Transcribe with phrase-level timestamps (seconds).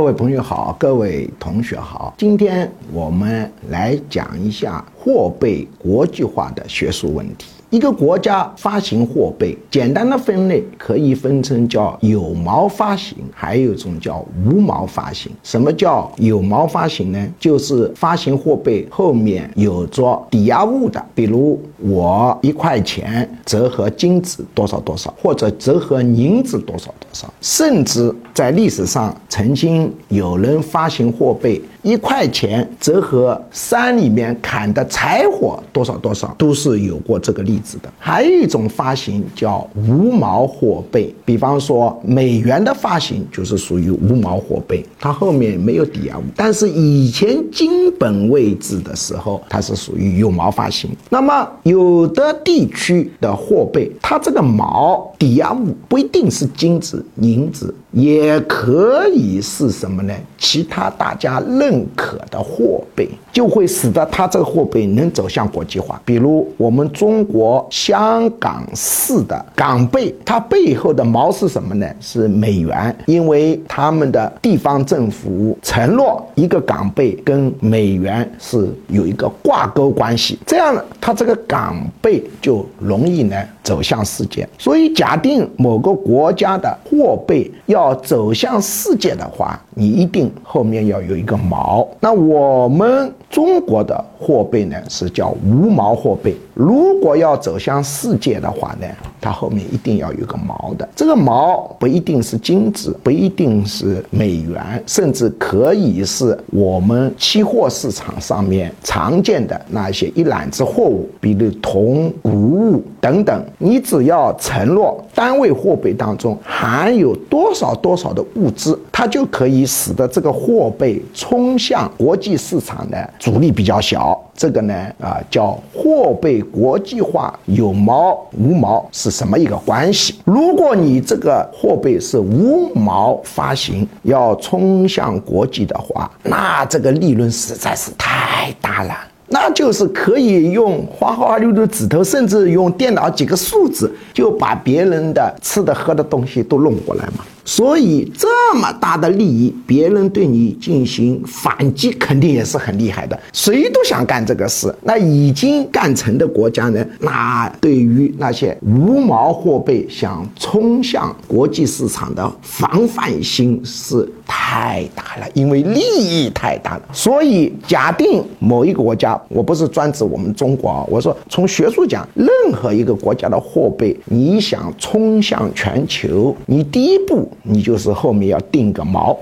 [0.00, 7.46] 各位朋友好，各位同学好，今天我们来讲一下货币国际化的学术问题。
[7.70, 15.30] 一个国家发行货币，简单的分类可以分成叫有毛发行，还有一种叫无毛发行。
[15.44, 17.28] 什么叫有毛发行呢？
[17.38, 31.62] 就是发行货币后面有着抵押物的，比如我一块钱折合金子多少多少，或者折合银子多少多少，甚至在历史上曾经有人发行货币。
[31.82, 37.90] 一块钱折合山里面砍的柴火多少多少，都是有过这个例子的。
[37.98, 46.22] 还有一种发行叫无毛货币，比方说美元的发行就是属于无毛货币，它后面没有抵押物。
[46.36, 50.90] 但是以前金本位制的时候，它是属于有毛发行。
[51.08, 57.74] 那么有的地区的货币，它这个毛抵押物不一定是金子、银子。
[57.92, 60.14] 也可以是什么呢？
[60.38, 66.00] 其他大家认可的货币，就会使得它这个货币能走向国际化。
[66.04, 71.86] 比如我们中国香港市的港币，它背后的毛是什么呢？
[72.00, 83.36] 是美元，因为他们的地方政府承诺一个港币跟美元是有一个挂钩关系，这样呢，它这个港币就容易呢
[83.70, 84.48] 走向世界。
[84.58, 87.96] 所以假定某个国家的货币要。
[88.02, 91.86] 走向世界的话，你一定后面要有一个毛。
[92.00, 96.34] 那我们中国的货币呢，是叫无毛货币。
[96.54, 98.86] 如果要走向世界的话呢，
[99.20, 100.88] 它后面一定要有个毛的。
[100.96, 113.44] 这个毛不一定是金子，不一定是美元，甚至可以是我们期货市场上面常见的那些一揽子货物，比如铜、谷物等等。
[113.58, 124.18] 你只要承诺单位货币当中含有多少多少的物资，它就可以使得这个货币冲向国际市场的阻力比较小。
[124.34, 130.20] 这个呢，啊，叫货币国际化有毛无毛是什么一个关系？
[130.24, 138.94] 如果你这个货币是无毛发行，要冲向国际的话，那这个利润实在是太大了。
[139.30, 147.24] 那就是可以用花花绿绿指头，甚至用电脑几个数字，就把别人的吃的喝的东西都弄过来嘛。
[147.44, 153.18] 所以这么大的利益，别人对你进行反击，肯定也是很厉害的。
[153.32, 154.72] 谁都想干这个事。
[154.82, 156.84] 那已经干成的国家呢？
[157.00, 164.06] 那对于那些无毛货币想冲向国际市场的防范心是
[164.50, 166.82] 太大了，因为利益太大了。
[166.92, 177.30] 所以假定某一个国家，我不是专指我们中国啊，我说从学术讲，任何一个国家的货币，你想冲向全球，你第一步。
[177.44, 179.16] 你就是后面要定个锚。